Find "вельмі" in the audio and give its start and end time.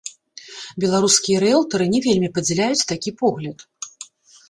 2.09-2.33